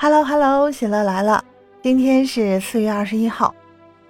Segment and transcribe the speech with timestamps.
[0.00, 1.44] Hello Hello，喜乐来了！
[1.82, 3.52] 今天是四月二十一号，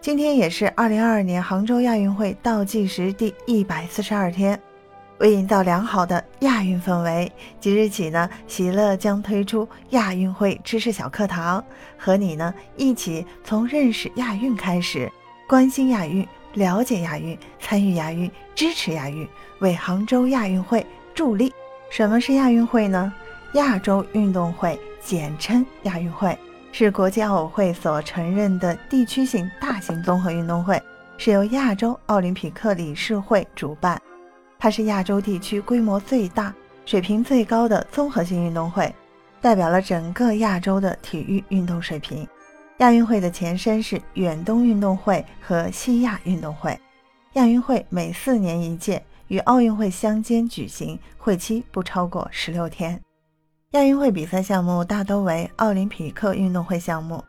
[0.02, 4.60] 今天也是二零二二年杭州亚运会倒计时第一百四十二天。
[5.16, 11.64] 为营造良好的亚运氛围，即日起呢，喜乐将推出亚运会知识小课堂，
[11.96, 15.10] 和你呢一起从认识亚运开始，
[15.48, 19.26] 关心亚运，了解亚运，参与亚运，支持亚运，
[19.60, 21.50] 为杭州亚运会助力。
[21.88, 23.10] 什么是亚运会呢？
[23.54, 24.78] 亚洲运动会。
[25.00, 26.36] 简称亚运会，
[26.70, 30.82] 是国际奥委会所承认的地区性大型综合运动会，
[31.16, 33.98] 是由亚洲奥林匹克理事会主办。
[34.58, 36.52] 它是亚洲地区规模最大、
[36.84, 38.94] 水平最高的综合性运动会，
[39.40, 42.28] 代表了整个亚洲的体育运动水平。
[42.78, 46.78] 亚运会的前身是远东运动会和西亚运动会。
[47.34, 53.00] 亚运会每四年一届，与奥运会相间举行，会期不超过十六天。
[53.72, 57.22] 亚运会比赛项目大都为奥林匹克运动会项目，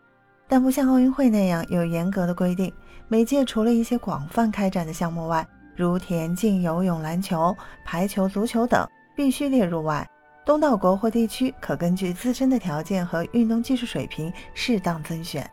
[0.48, 2.73] 但不像奥运会那样有严格的规定。
[3.09, 8.88] 每届除了一些广泛开展的项目外，如田径、游泳、篮球、排球、足球等
[9.18, 10.09] 必须列入外，
[10.46, 15.46] 东道国或地区可根据自身的条件和运动技术水平适当增选。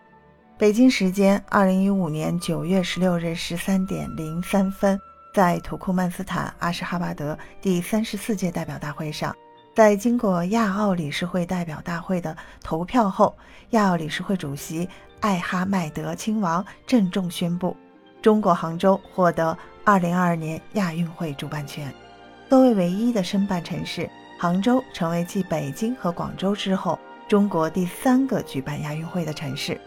[0.56, 4.96] 北京时间二零一五年九月十六日十三点零三分，
[5.34, 9.34] 在土库曼斯坦阿什哈巴德第三十四届代表大会上。
[9.76, 13.36] 在经过亚奥理事会代表大会的投票后，
[13.72, 14.88] 亚奥理事会主席
[15.20, 17.76] 艾哈迈德亲王郑重宣布，
[18.22, 19.54] 中国杭州获得
[19.84, 21.92] 2022年亚运会主办权。
[22.48, 24.08] 作为唯一的申办城市，
[24.40, 29.78] 杭州成为继北京和广州之后，中国第三个举办亚运会的城市。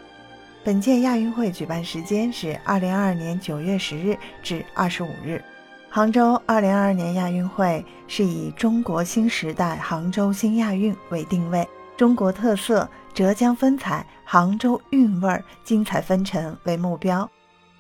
[0.64, 5.44] 本届亚运会举办时间是2022年9月10日至25日。
[5.92, 17.28] 杭州二零二二年亚运会是以“中国新时代杭州新亚运”为定位，中国特色、浙江风采、杭州韵味儿、精彩纷呈为目标，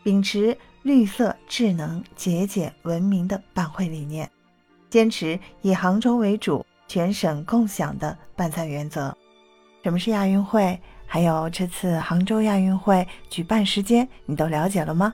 [0.01, 4.27] 秉持绿色、智能、节俭、文明的办会理念，
[4.89, 9.15] 坚持以杭州为主、全省共享的办赛原则。
[9.83, 10.79] 什么是亚运会？
[11.05, 15.13] 还有这次杭州亚运会举办时间，你都了解了吗？